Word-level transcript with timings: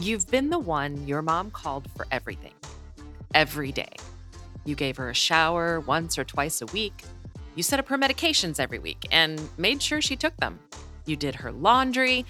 You've 0.00 0.30
been 0.30 0.48
the 0.48 0.58
one 0.58 1.06
your 1.06 1.20
mom 1.20 1.50
called 1.50 1.86
for 1.94 2.06
everything, 2.10 2.54
every 3.34 3.70
day. 3.70 3.92
You 4.64 4.74
gave 4.74 4.96
her 4.96 5.10
a 5.10 5.14
shower 5.14 5.78
once 5.80 6.18
or 6.18 6.24
twice 6.24 6.62
a 6.62 6.66
week. 6.66 7.04
You 7.54 7.62
set 7.62 7.78
up 7.78 7.86
her 7.88 7.98
medications 7.98 8.58
every 8.58 8.78
week 8.78 9.06
and 9.12 9.38
made 9.58 9.82
sure 9.82 10.00
she 10.00 10.16
took 10.16 10.34
them. 10.38 10.58
You 11.04 11.16
did 11.16 11.34
her 11.34 11.52
laundry, 11.52 12.24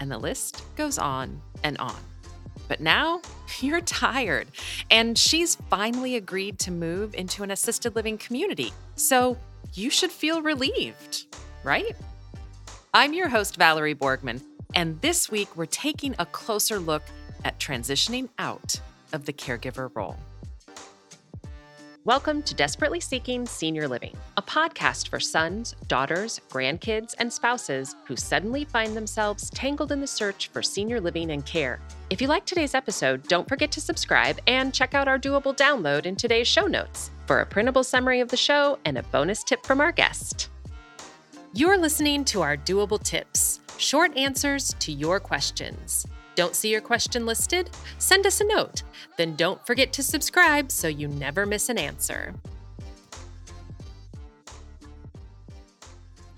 and 0.00 0.10
the 0.10 0.16
list 0.16 0.62
goes 0.74 0.96
on 0.96 1.42
and 1.62 1.76
on. 1.76 2.00
But 2.66 2.80
now 2.80 3.20
you're 3.60 3.82
tired, 3.82 4.48
and 4.90 5.18
she's 5.18 5.56
finally 5.68 6.16
agreed 6.16 6.58
to 6.60 6.70
move 6.70 7.14
into 7.14 7.42
an 7.42 7.50
assisted 7.50 7.94
living 7.94 8.16
community. 8.16 8.72
So 8.96 9.36
you 9.74 9.90
should 9.90 10.10
feel 10.10 10.40
relieved, 10.40 11.26
right? 11.62 11.94
I'm 12.94 13.12
your 13.12 13.28
host, 13.28 13.56
Valerie 13.56 13.94
Borgman, 13.94 14.40
and 14.74 15.00
this 15.00 15.30
week 15.30 15.56
we're 15.56 15.66
taking 15.66 16.14
a 16.18 16.26
closer 16.26 16.78
look 16.78 17.02
at 17.44 17.58
transitioning 17.58 18.28
out 18.38 18.80
of 19.12 19.24
the 19.24 19.32
caregiver 19.32 19.90
role. 19.94 20.16
Welcome 22.04 22.42
to 22.42 22.54
Desperately 22.54 22.98
Seeking 22.98 23.46
Senior 23.46 23.86
Living, 23.86 24.16
a 24.36 24.42
podcast 24.42 25.08
for 25.08 25.20
sons, 25.20 25.76
daughters, 25.86 26.40
grandkids, 26.50 27.14
and 27.18 27.32
spouses 27.32 27.94
who 28.06 28.16
suddenly 28.16 28.64
find 28.64 28.96
themselves 28.96 29.50
tangled 29.50 29.92
in 29.92 30.00
the 30.00 30.06
search 30.06 30.48
for 30.48 30.62
senior 30.62 31.00
living 31.00 31.30
and 31.30 31.46
care. 31.46 31.78
If 32.10 32.20
you 32.20 32.26
like 32.26 32.44
today's 32.44 32.74
episode, 32.74 33.28
don't 33.28 33.48
forget 33.48 33.70
to 33.72 33.80
subscribe 33.80 34.40
and 34.48 34.74
check 34.74 34.94
out 34.94 35.06
our 35.06 35.18
doable 35.18 35.56
download 35.56 36.06
in 36.06 36.16
today's 36.16 36.48
show 36.48 36.66
notes 36.66 37.12
for 37.26 37.40
a 37.40 37.46
printable 37.46 37.84
summary 37.84 38.18
of 38.18 38.28
the 38.28 38.36
show 38.36 38.80
and 38.84 38.98
a 38.98 39.04
bonus 39.04 39.44
tip 39.44 39.64
from 39.64 39.80
our 39.80 39.92
guest. 39.92 40.48
You're 41.54 41.78
listening 41.78 42.24
to 42.26 42.40
our 42.40 42.56
doable 42.56 43.00
tips, 43.00 43.60
short 43.82 44.16
answers 44.16 44.74
to 44.78 44.92
your 44.92 45.18
questions. 45.18 46.06
Don't 46.34 46.54
see 46.54 46.70
your 46.70 46.80
question 46.80 47.26
listed? 47.26 47.68
Send 47.98 48.26
us 48.26 48.40
a 48.40 48.44
note. 48.44 48.84
Then 49.18 49.34
don't 49.36 49.64
forget 49.66 49.92
to 49.94 50.02
subscribe 50.02 50.70
so 50.70 50.88
you 50.88 51.08
never 51.08 51.44
miss 51.44 51.68
an 51.68 51.78
answer. 51.78 52.32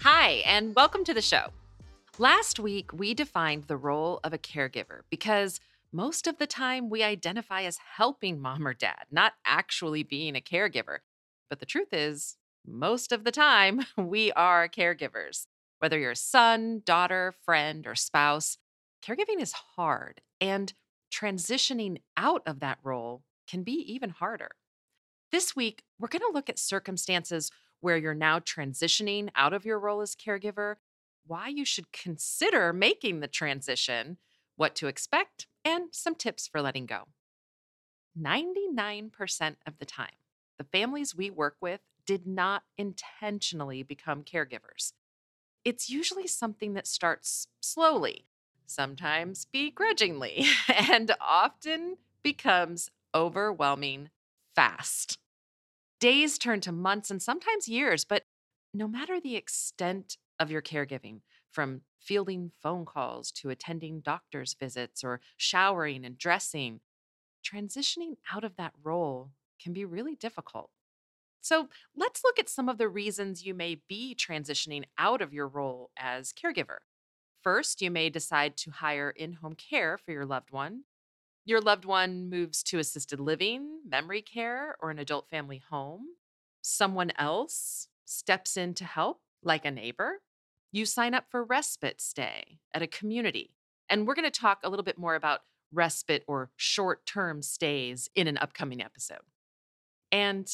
Hi, 0.00 0.42
and 0.46 0.74
welcome 0.74 1.04
to 1.04 1.14
the 1.14 1.22
show. 1.22 1.48
Last 2.18 2.58
week, 2.58 2.92
we 2.92 3.14
defined 3.14 3.64
the 3.64 3.76
role 3.76 4.20
of 4.24 4.32
a 4.32 4.38
caregiver 4.38 5.00
because 5.10 5.60
most 5.92 6.26
of 6.26 6.38
the 6.38 6.46
time 6.46 6.90
we 6.90 7.02
identify 7.02 7.62
as 7.62 7.78
helping 7.96 8.40
mom 8.40 8.66
or 8.66 8.74
dad, 8.74 9.04
not 9.10 9.34
actually 9.44 10.02
being 10.02 10.34
a 10.34 10.40
caregiver. 10.40 10.98
But 11.48 11.60
the 11.60 11.66
truth 11.66 11.92
is, 11.92 12.36
most 12.66 13.12
of 13.12 13.24
the 13.24 13.30
time, 13.30 13.86
we 13.96 14.32
are 14.32 14.68
caregivers. 14.68 15.46
Whether 15.84 15.98
you're 15.98 16.12
a 16.12 16.16
son, 16.16 16.80
daughter, 16.86 17.34
friend, 17.44 17.86
or 17.86 17.94
spouse, 17.94 18.56
caregiving 19.04 19.38
is 19.38 19.52
hard, 19.76 20.22
and 20.40 20.72
transitioning 21.12 21.98
out 22.16 22.40
of 22.46 22.60
that 22.60 22.78
role 22.82 23.22
can 23.46 23.64
be 23.64 23.72
even 23.92 24.08
harder. 24.08 24.52
This 25.30 25.54
week, 25.54 25.82
we're 25.98 26.08
going 26.08 26.22
to 26.22 26.32
look 26.32 26.48
at 26.48 26.58
circumstances 26.58 27.50
where 27.82 27.98
you're 27.98 28.14
now 28.14 28.38
transitioning 28.38 29.28
out 29.36 29.52
of 29.52 29.66
your 29.66 29.78
role 29.78 30.00
as 30.00 30.16
caregiver, 30.16 30.76
why 31.26 31.48
you 31.48 31.66
should 31.66 31.92
consider 31.92 32.72
making 32.72 33.20
the 33.20 33.28
transition, 33.28 34.16
what 34.56 34.74
to 34.76 34.86
expect, 34.86 35.48
and 35.66 35.88
some 35.92 36.14
tips 36.14 36.48
for 36.48 36.62
letting 36.62 36.86
go. 36.86 37.08
99% 38.18 39.56
of 39.66 39.76
the 39.78 39.84
time, 39.84 40.16
the 40.56 40.64
families 40.64 41.14
we 41.14 41.28
work 41.28 41.56
with 41.60 41.80
did 42.06 42.26
not 42.26 42.62
intentionally 42.78 43.82
become 43.82 44.22
caregivers. 44.22 44.94
It's 45.64 45.88
usually 45.88 46.26
something 46.26 46.74
that 46.74 46.86
starts 46.86 47.48
slowly, 47.60 48.26
sometimes 48.66 49.46
begrudgingly, 49.46 50.46
and 50.68 51.14
often 51.20 51.96
becomes 52.22 52.90
overwhelming 53.14 54.10
fast. 54.54 55.18
Days 56.00 56.36
turn 56.36 56.60
to 56.60 56.72
months 56.72 57.10
and 57.10 57.22
sometimes 57.22 57.68
years, 57.68 58.04
but 58.04 58.24
no 58.74 58.86
matter 58.86 59.20
the 59.20 59.36
extent 59.36 60.18
of 60.38 60.50
your 60.50 60.60
caregiving, 60.60 61.20
from 61.50 61.82
fielding 61.98 62.50
phone 62.60 62.84
calls 62.84 63.30
to 63.30 63.48
attending 63.48 64.00
doctor's 64.00 64.54
visits 64.54 65.02
or 65.02 65.20
showering 65.36 66.04
and 66.04 66.18
dressing, 66.18 66.80
transitioning 67.44 68.16
out 68.34 68.44
of 68.44 68.56
that 68.56 68.72
role 68.82 69.30
can 69.62 69.72
be 69.72 69.84
really 69.84 70.16
difficult. 70.16 70.70
So, 71.44 71.68
let's 71.94 72.22
look 72.24 72.38
at 72.38 72.48
some 72.48 72.70
of 72.70 72.78
the 72.78 72.88
reasons 72.88 73.44
you 73.44 73.52
may 73.52 73.82
be 73.86 74.16
transitioning 74.18 74.84
out 74.96 75.20
of 75.20 75.34
your 75.34 75.46
role 75.46 75.90
as 75.94 76.32
caregiver. 76.32 76.78
First, 77.42 77.82
you 77.82 77.90
may 77.90 78.08
decide 78.08 78.56
to 78.56 78.70
hire 78.70 79.10
in 79.10 79.34
home 79.34 79.52
care 79.52 79.98
for 79.98 80.10
your 80.12 80.24
loved 80.24 80.52
one. 80.52 80.84
Your 81.44 81.60
loved 81.60 81.84
one 81.84 82.30
moves 82.30 82.62
to 82.62 82.78
assisted 82.78 83.20
living, 83.20 83.80
memory 83.86 84.22
care, 84.22 84.76
or 84.80 84.90
an 84.90 84.98
adult 84.98 85.28
family 85.28 85.62
home. 85.68 86.06
Someone 86.62 87.12
else 87.18 87.88
steps 88.06 88.56
in 88.56 88.72
to 88.72 88.86
help, 88.86 89.20
like 89.42 89.66
a 89.66 89.70
neighbor. 89.70 90.22
You 90.72 90.86
sign 90.86 91.12
up 91.12 91.26
for 91.30 91.44
respite 91.44 92.00
stay 92.00 92.60
at 92.72 92.80
a 92.80 92.86
community. 92.86 93.50
And 93.90 94.06
we're 94.06 94.14
going 94.14 94.24
to 94.24 94.40
talk 94.40 94.60
a 94.64 94.70
little 94.70 94.82
bit 94.82 94.96
more 94.96 95.14
about 95.14 95.40
respite 95.70 96.24
or 96.26 96.52
short 96.56 97.04
term 97.04 97.42
stays 97.42 98.08
in 98.14 98.28
an 98.28 98.38
upcoming 98.38 98.82
episode. 98.82 99.26
And 100.10 100.50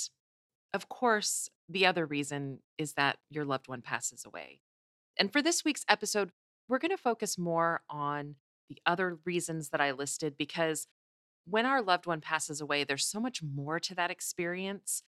of 0.72 0.88
course, 0.88 1.48
the 1.68 1.86
other 1.86 2.06
reason 2.06 2.60
is 2.78 2.94
that 2.94 3.18
your 3.28 3.44
loved 3.44 3.68
one 3.68 3.82
passes 3.82 4.24
away. 4.24 4.60
And 5.16 5.32
for 5.32 5.42
this 5.42 5.64
week's 5.64 5.84
episode, 5.88 6.30
we're 6.68 6.78
going 6.78 6.90
to 6.90 6.96
focus 6.96 7.36
more 7.36 7.82
on 7.90 8.36
the 8.68 8.78
other 8.86 9.18
reasons 9.24 9.70
that 9.70 9.80
I 9.80 9.90
listed 9.90 10.36
because 10.38 10.86
when 11.44 11.66
our 11.66 11.82
loved 11.82 12.06
one 12.06 12.20
passes 12.20 12.60
away, 12.60 12.84
there's 12.84 13.06
so 13.06 13.20
much 13.20 13.42
more 13.42 13.80
to 13.80 13.94
that 13.96 14.10
experience. 14.10 15.02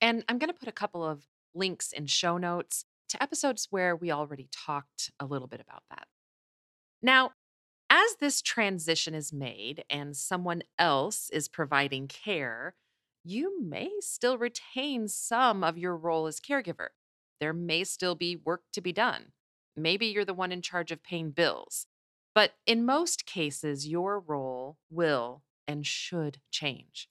And 0.00 0.24
I'm 0.28 0.38
going 0.38 0.52
to 0.52 0.58
put 0.58 0.68
a 0.68 0.72
couple 0.72 1.04
of 1.04 1.26
links 1.54 1.92
in 1.92 2.06
show 2.06 2.36
notes 2.36 2.84
to 3.10 3.22
episodes 3.22 3.68
where 3.70 3.94
we 3.94 4.10
already 4.10 4.48
talked 4.50 5.12
a 5.20 5.26
little 5.26 5.46
bit 5.46 5.60
about 5.60 5.84
that. 5.90 6.08
Now, 7.00 7.30
as 7.90 8.16
this 8.18 8.42
transition 8.42 9.14
is 9.14 9.32
made 9.32 9.84
and 9.88 10.16
someone 10.16 10.62
else 10.78 11.30
is 11.30 11.48
providing 11.48 12.08
care, 12.08 12.74
you 13.24 13.62
may 13.62 13.90
still 14.00 14.36
retain 14.36 15.08
some 15.08 15.64
of 15.64 15.78
your 15.78 15.96
role 15.96 16.26
as 16.26 16.40
caregiver. 16.40 16.88
There 17.40 17.54
may 17.54 17.84
still 17.84 18.14
be 18.14 18.36
work 18.36 18.62
to 18.74 18.80
be 18.80 18.92
done. 18.92 19.32
Maybe 19.76 20.06
you're 20.06 20.24
the 20.24 20.34
one 20.34 20.52
in 20.52 20.62
charge 20.62 20.92
of 20.92 21.02
paying 21.02 21.30
bills. 21.30 21.86
But 22.34 22.52
in 22.66 22.84
most 22.84 23.26
cases, 23.26 23.88
your 23.88 24.20
role 24.20 24.76
will 24.90 25.42
and 25.66 25.86
should 25.86 26.40
change. 26.50 27.08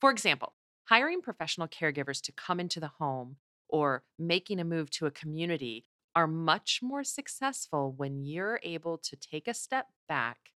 For 0.00 0.10
example, 0.10 0.54
hiring 0.84 1.22
professional 1.22 1.68
caregivers 1.68 2.20
to 2.22 2.32
come 2.32 2.58
into 2.58 2.80
the 2.80 2.92
home 2.98 3.36
or 3.68 4.02
making 4.18 4.58
a 4.58 4.64
move 4.64 4.90
to 4.90 5.06
a 5.06 5.10
community 5.10 5.86
are 6.14 6.26
much 6.26 6.80
more 6.82 7.04
successful 7.04 7.92
when 7.96 8.24
you're 8.24 8.60
able 8.62 8.98
to 8.98 9.16
take 9.16 9.46
a 9.46 9.54
step 9.54 9.86
back 10.08 10.50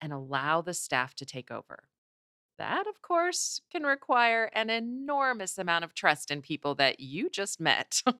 and 0.00 0.12
allow 0.12 0.60
the 0.60 0.74
staff 0.74 1.14
to 1.14 1.24
take 1.24 1.50
over. 1.50 1.84
That, 2.58 2.86
of 2.86 3.02
course, 3.02 3.60
can 3.70 3.82
require 3.84 4.46
an 4.54 4.70
enormous 4.70 5.58
amount 5.58 5.84
of 5.84 5.94
trust 5.94 6.30
in 6.30 6.40
people 6.42 6.74
that 6.76 7.00
you 7.00 7.28
just 7.30 7.60
met. 7.60 8.02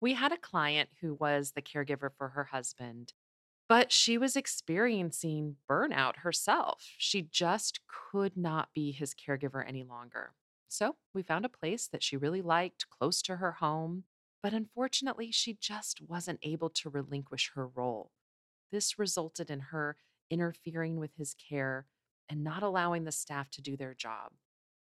We 0.00 0.14
had 0.14 0.30
a 0.30 0.36
client 0.36 0.90
who 1.00 1.14
was 1.14 1.52
the 1.52 1.62
caregiver 1.62 2.10
for 2.16 2.28
her 2.28 2.44
husband, 2.44 3.14
but 3.68 3.92
she 3.92 4.18
was 4.18 4.36
experiencing 4.36 5.56
burnout 5.68 6.18
herself. 6.18 6.86
She 6.98 7.22
just 7.22 7.80
could 7.88 8.36
not 8.36 8.68
be 8.74 8.92
his 8.92 9.14
caregiver 9.14 9.66
any 9.66 9.82
longer. 9.84 10.34
So 10.68 10.96
we 11.14 11.22
found 11.22 11.44
a 11.44 11.48
place 11.48 11.88
that 11.88 12.02
she 12.02 12.16
really 12.16 12.42
liked 12.42 12.90
close 12.90 13.22
to 13.22 13.36
her 13.36 13.52
home, 13.52 14.04
but 14.42 14.52
unfortunately, 14.52 15.32
she 15.32 15.54
just 15.54 16.00
wasn't 16.00 16.40
able 16.42 16.70
to 16.70 16.90
relinquish 16.90 17.52
her 17.54 17.66
role. 17.66 18.12
This 18.70 18.98
resulted 18.98 19.50
in 19.50 19.60
her 19.60 19.96
interfering 20.30 20.96
with 20.96 21.14
his 21.16 21.34
care 21.34 21.86
and 22.28 22.44
not 22.44 22.62
allowing 22.62 23.04
the 23.04 23.12
staff 23.12 23.50
to 23.50 23.62
do 23.62 23.76
their 23.76 23.94
job. 23.94 24.32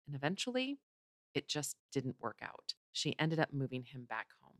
And 0.06 0.14
eventually, 0.14 0.78
it 1.34 1.48
just 1.48 1.76
didn't 1.92 2.16
work 2.20 2.38
out. 2.42 2.74
She 2.92 3.14
ended 3.18 3.38
up 3.38 3.52
moving 3.52 3.84
him 3.84 4.04
back 4.08 4.28
home. 4.42 4.56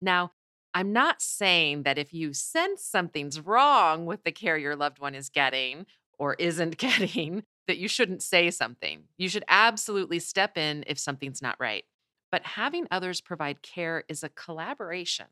Now, 0.00 0.32
I'm 0.74 0.92
not 0.92 1.20
saying 1.20 1.82
that 1.82 1.98
if 1.98 2.14
you 2.14 2.32
sense 2.32 2.84
something's 2.84 3.40
wrong 3.40 4.06
with 4.06 4.24
the 4.24 4.32
care 4.32 4.56
your 4.56 4.76
loved 4.76 4.98
one 4.98 5.14
is 5.14 5.28
getting 5.28 5.86
or 6.18 6.34
isn't 6.34 6.76
getting, 6.78 7.44
that 7.68 7.78
you 7.78 7.88
shouldn't 7.88 8.22
say 8.22 8.50
something. 8.50 9.04
You 9.16 9.28
should 9.28 9.44
absolutely 9.48 10.18
step 10.18 10.56
in 10.58 10.84
if 10.86 10.98
something's 10.98 11.42
not 11.42 11.56
right. 11.58 11.84
But 12.30 12.44
having 12.44 12.86
others 12.90 13.20
provide 13.20 13.62
care 13.62 14.04
is 14.08 14.24
a 14.24 14.28
collaboration. 14.30 15.26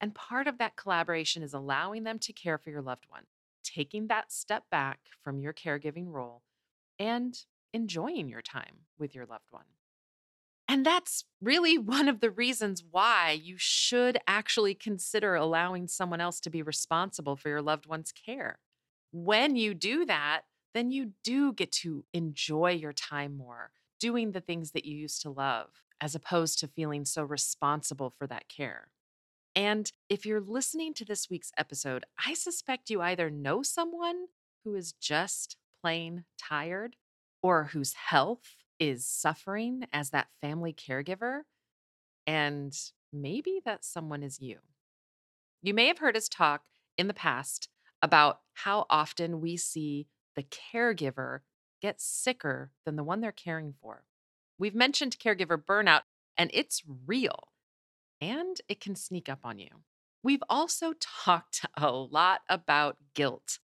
And 0.00 0.14
part 0.14 0.46
of 0.46 0.58
that 0.58 0.76
collaboration 0.76 1.42
is 1.42 1.54
allowing 1.54 2.04
them 2.04 2.18
to 2.20 2.32
care 2.32 2.58
for 2.58 2.70
your 2.70 2.82
loved 2.82 3.06
one, 3.08 3.24
taking 3.74 4.08
that 4.08 4.32
step 4.32 4.64
back 4.70 5.00
from 5.22 5.40
your 5.40 5.52
caregiving 5.52 6.08
role 6.08 6.42
and 6.98 7.38
enjoying 7.72 8.28
your 8.28 8.42
time 8.42 8.86
with 8.98 9.14
your 9.14 9.26
loved 9.26 9.50
one. 9.50 9.64
And 10.68 10.84
that's 10.84 11.24
really 11.40 11.78
one 11.96 12.08
of 12.08 12.20
the 12.20 12.30
reasons 12.30 12.82
why 12.90 13.30
you 13.30 13.56
should 13.58 14.18
actually 14.26 14.74
consider 14.74 15.34
allowing 15.34 15.88
someone 15.88 16.20
else 16.20 16.40
to 16.40 16.50
be 16.50 16.62
responsible 16.62 17.36
for 17.36 17.48
your 17.48 17.62
loved 17.62 17.86
one's 17.86 18.12
care. 18.12 18.58
when 19.12 19.56
you 19.56 19.72
do 19.74 20.04
that, 20.04 20.42
then 20.74 20.90
you 20.90 21.12
do 21.24 21.52
get 21.52 21.72
to 21.72 22.04
enjoy 22.12 22.72
your 22.72 22.92
time 22.92 23.36
more, 23.36 23.70
doing 23.98 24.32
the 24.32 24.40
things 24.40 24.72
that 24.72 24.84
you 24.84 24.96
used 24.96 25.22
to 25.22 25.30
love, 25.30 25.68
as 26.00 26.14
opposed 26.14 26.58
to 26.58 26.68
feeling 26.68 27.04
so 27.04 27.22
responsible 27.22 28.10
for 28.10 28.26
that 28.26 28.48
care. 28.48 28.90
And 29.56 29.90
if 30.10 30.26
you're 30.26 30.42
listening 30.42 30.92
to 30.94 31.04
this 31.06 31.30
week's 31.30 31.50
episode, 31.56 32.04
I 32.24 32.34
suspect 32.34 32.90
you 32.90 33.00
either 33.00 33.30
know 33.30 33.62
someone 33.62 34.26
who 34.64 34.74
is 34.74 34.92
just 34.92 35.56
plain 35.82 36.24
tired 36.38 36.96
or 37.42 37.64
whose 37.72 37.94
health 37.94 38.56
is 38.78 39.06
suffering 39.06 39.86
as 39.94 40.10
that 40.10 40.28
family 40.42 40.74
caregiver. 40.74 41.40
And 42.26 42.76
maybe 43.10 43.62
that 43.64 43.82
someone 43.82 44.22
is 44.22 44.42
you. 44.42 44.58
You 45.62 45.72
may 45.72 45.86
have 45.86 45.98
heard 45.98 46.18
us 46.18 46.28
talk 46.28 46.64
in 46.98 47.08
the 47.08 47.14
past 47.14 47.70
about 48.02 48.40
how 48.52 48.84
often 48.90 49.40
we 49.40 49.56
see 49.56 50.06
the 50.34 50.44
caregiver 50.44 51.40
get 51.80 51.98
sicker 51.98 52.72
than 52.84 52.96
the 52.96 53.04
one 53.04 53.22
they're 53.22 53.32
caring 53.32 53.72
for. 53.80 54.04
We've 54.58 54.74
mentioned 54.74 55.18
caregiver 55.18 55.56
burnout, 55.56 56.02
and 56.36 56.50
it's 56.52 56.82
real 57.06 57.48
and 58.20 58.60
it 58.68 58.80
can 58.80 58.94
sneak 58.94 59.28
up 59.28 59.40
on 59.44 59.58
you. 59.58 59.68
We've 60.22 60.42
also 60.48 60.94
talked 61.00 61.64
a 61.76 61.90
lot 61.90 62.40
about 62.48 62.96
guilt. 63.14 63.58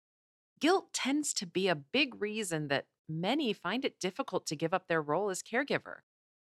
Guilt 0.60 0.94
tends 0.94 1.34
to 1.36 1.48
be 1.48 1.68
a 1.68 1.76
big 1.76 2.22
reason 2.22 2.68
that 2.68 2.86
many 3.10 3.52
find 3.52 3.84
it 3.84 4.00
difficult 4.00 4.46
to 4.48 4.56
give 4.56 4.74
up 4.74 4.88
their 4.88 5.02
role 5.02 5.30
as 5.30 5.42
caregiver. 5.42 6.00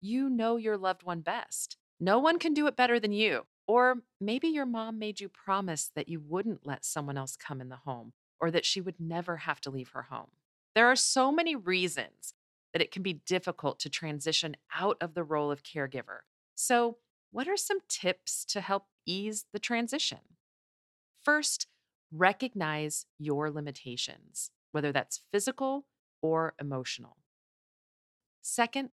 You 0.01 0.29
know 0.29 0.57
your 0.57 0.77
loved 0.77 1.03
one 1.03 1.21
best. 1.21 1.77
No 1.99 2.19
one 2.19 2.39
can 2.39 2.53
do 2.53 2.67
it 2.67 2.77
better 2.77 3.01
than 3.01 3.13
you. 3.13 3.47
Or 3.67 4.03
maybe 4.21 4.49
your 4.49 4.67
mom 4.67 4.99
made 4.99 5.21
you 5.21 5.29
promise 5.29 5.91
that 5.95 6.09
you 6.09 6.21
wouldn't 6.21 6.67
let 6.67 6.85
someone 6.85 7.17
else 7.17 7.37
come 7.37 7.61
in 7.61 7.69
the 7.69 7.77
home 7.77 8.13
or 8.41 8.51
that 8.51 8.67
she 8.67 8.81
would 8.81 8.97
never 8.99 9.39
have 9.39 9.61
to 9.63 9.71
leave 9.71 9.91
her 9.91 10.03
home. 10.03 10.33
There 10.75 10.89
are 10.89 10.97
so 10.97 11.31
many 11.31 11.55
reasons 11.55 12.35
that 12.73 12.83
it 12.83 12.91
can 12.91 13.03
be 13.03 13.13
difficult 13.13 13.79
to 13.81 13.89
transition 13.89 14.57
out 14.75 14.97
of 15.01 15.15
the 15.15 15.23
role 15.23 15.51
of 15.51 15.63
caregiver. 15.63 16.21
So, 16.55 16.97
what 17.33 17.49
are 17.49 17.57
some 17.57 17.81
tips 17.89 18.45
to 18.45 18.61
help 18.61 18.87
ease 19.07 19.47
the 19.53 19.59
transition? 19.59 20.21
First, 21.23 21.67
recognize 22.13 23.07
your 23.19 23.51
limitations, 23.51 24.51
whether 24.73 24.93
that's 24.93 25.23
physical 25.33 25.87
or 26.21 26.55
emotional. 26.61 27.17
Second, 28.43 28.91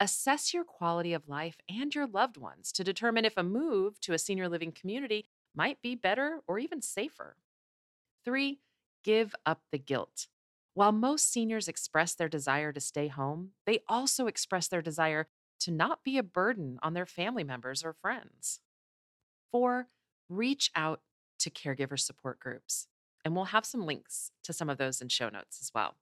assess 0.00 0.54
your 0.54 0.64
quality 0.64 1.12
of 1.12 1.28
life 1.28 1.58
and 1.68 1.94
your 1.94 2.06
loved 2.06 2.36
ones 2.36 2.72
to 2.72 2.84
determine 2.84 3.24
if 3.24 3.36
a 3.36 3.42
move 3.42 4.00
to 4.00 4.12
a 4.12 4.18
senior 4.18 4.48
living 4.48 4.72
community 4.72 5.26
might 5.54 5.82
be 5.82 5.94
better 5.94 6.40
or 6.46 6.58
even 6.58 6.80
safer. 6.80 7.36
Three, 8.24 8.60
give 9.04 9.34
up 9.44 9.62
the 9.70 9.78
guilt. 9.78 10.28
While 10.74 10.92
most 10.92 11.30
seniors 11.30 11.68
express 11.68 12.14
their 12.14 12.28
desire 12.28 12.72
to 12.72 12.80
stay 12.80 13.08
home, 13.08 13.50
they 13.66 13.80
also 13.88 14.26
express 14.26 14.68
their 14.68 14.82
desire 14.82 15.28
to 15.64 15.70
not 15.70 16.04
be 16.04 16.18
a 16.18 16.22
burden 16.22 16.78
on 16.82 16.92
their 16.92 17.06
family 17.06 17.42
members 17.42 17.82
or 17.82 17.94
friends. 17.94 18.60
Four, 19.50 19.88
reach 20.28 20.70
out 20.76 21.00
to 21.38 21.48
caregiver 21.48 21.98
support 21.98 22.38
groups. 22.38 22.86
And 23.24 23.34
we'll 23.34 23.46
have 23.46 23.64
some 23.64 23.86
links 23.86 24.30
to 24.42 24.52
some 24.52 24.68
of 24.68 24.76
those 24.76 25.00
in 25.00 25.08
show 25.08 25.30
notes 25.30 25.60
as 25.62 25.70
well. 25.74 25.94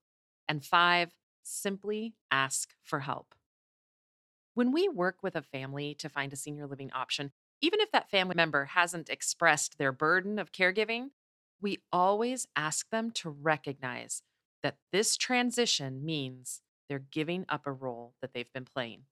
And 0.48 0.64
five, 0.64 1.14
simply 1.44 2.14
ask 2.28 2.70
for 2.82 3.00
help. 3.00 3.36
When 4.54 4.72
we 4.72 4.88
work 4.88 5.18
with 5.22 5.36
a 5.36 5.42
family 5.42 5.94
to 5.94 6.08
find 6.08 6.32
a 6.32 6.36
senior 6.36 6.66
living 6.66 6.90
option, 6.92 7.30
even 7.60 7.78
if 7.78 7.92
that 7.92 8.10
family 8.10 8.34
member 8.34 8.64
hasn't 8.64 9.08
expressed 9.08 9.78
their 9.78 9.92
burden 9.92 10.40
of 10.40 10.50
caregiving, 10.50 11.10
we 11.60 11.78
always 11.92 12.48
ask 12.56 12.90
them 12.90 13.12
to 13.12 13.30
recognize 13.30 14.22
that 14.64 14.78
this 14.90 15.16
transition 15.16 16.04
means 16.04 16.62
they're 16.88 16.98
giving 16.98 17.46
up 17.48 17.64
a 17.64 17.72
role 17.72 18.14
that 18.20 18.32
they've 18.34 18.52
been 18.52 18.64
playing. 18.64 19.02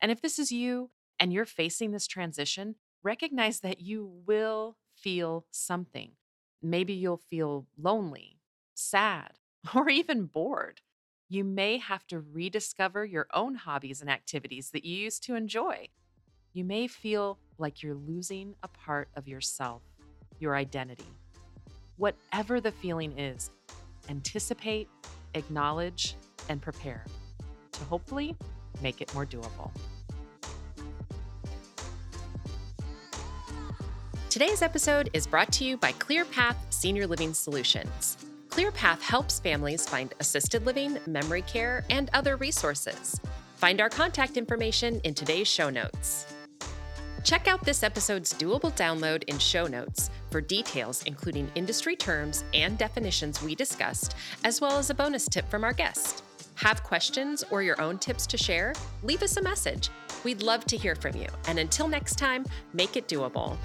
And 0.00 0.10
if 0.10 0.20
this 0.20 0.38
is 0.38 0.52
you 0.52 0.90
and 1.18 1.32
you're 1.32 1.46
facing 1.46 1.92
this 1.92 2.06
transition, 2.06 2.76
recognize 3.02 3.60
that 3.60 3.80
you 3.80 4.10
will 4.26 4.76
feel 4.94 5.46
something. 5.50 6.12
Maybe 6.62 6.92
you'll 6.92 7.16
feel 7.16 7.66
lonely, 7.78 8.40
sad, 8.74 9.32
or 9.74 9.88
even 9.88 10.26
bored. 10.26 10.80
You 11.28 11.44
may 11.44 11.78
have 11.78 12.06
to 12.08 12.20
rediscover 12.20 13.04
your 13.04 13.26
own 13.34 13.56
hobbies 13.56 14.00
and 14.00 14.08
activities 14.08 14.70
that 14.70 14.84
you 14.84 14.96
used 14.96 15.24
to 15.24 15.34
enjoy. 15.34 15.88
You 16.52 16.64
may 16.64 16.86
feel 16.86 17.38
like 17.58 17.82
you're 17.82 17.94
losing 17.94 18.54
a 18.62 18.68
part 18.68 19.08
of 19.16 19.26
yourself, 19.26 19.82
your 20.38 20.54
identity. 20.54 21.12
Whatever 21.96 22.60
the 22.60 22.70
feeling 22.70 23.18
is, 23.18 23.50
anticipate, 24.08 24.88
acknowledge, 25.34 26.14
and 26.48 26.62
prepare 26.62 27.04
to 27.72 27.84
hopefully 27.84 28.36
make 28.82 29.00
it 29.00 29.12
more 29.14 29.26
doable. 29.26 29.70
Today's 34.30 34.60
episode 34.60 35.08
is 35.14 35.26
brought 35.26 35.50
to 35.52 35.64
you 35.64 35.78
by 35.78 35.92
ClearPath 35.92 36.56
Senior 36.68 37.06
Living 37.06 37.32
Solutions. 37.32 38.18
ClearPath 38.50 39.00
helps 39.00 39.40
families 39.40 39.88
find 39.88 40.12
assisted 40.20 40.66
living, 40.66 40.98
memory 41.06 41.42
care, 41.42 41.84
and 41.88 42.10
other 42.12 42.36
resources. 42.36 43.18
Find 43.56 43.80
our 43.80 43.88
contact 43.88 44.36
information 44.36 45.00
in 45.04 45.14
today's 45.14 45.48
show 45.48 45.70
notes. 45.70 46.26
Check 47.24 47.48
out 47.48 47.64
this 47.64 47.82
episode's 47.82 48.32
doable 48.34 48.72
download 48.76 49.24
in 49.24 49.38
show 49.38 49.66
notes 49.66 50.10
for 50.30 50.40
details, 50.40 51.02
including 51.04 51.50
industry 51.54 51.96
terms 51.96 52.44
and 52.54 52.78
definitions 52.78 53.42
we 53.42 53.54
discussed, 53.54 54.14
as 54.44 54.60
well 54.60 54.78
as 54.78 54.90
a 54.90 54.94
bonus 54.94 55.26
tip 55.28 55.48
from 55.48 55.64
our 55.64 55.72
guest. 55.72 56.22
Have 56.56 56.82
questions 56.82 57.44
or 57.50 57.62
your 57.62 57.80
own 57.80 57.98
tips 57.98 58.26
to 58.28 58.36
share? 58.36 58.72
Leave 59.02 59.22
us 59.22 59.36
a 59.36 59.42
message. 59.42 59.90
We'd 60.24 60.42
love 60.42 60.64
to 60.66 60.76
hear 60.76 60.94
from 60.94 61.16
you. 61.16 61.28
And 61.48 61.58
until 61.58 61.86
next 61.86 62.18
time, 62.18 62.44
make 62.72 62.96
it 62.96 63.08
doable. 63.08 63.56